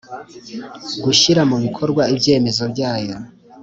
[1.03, 3.15] gushyira mu bikorwa ibyemezo byayo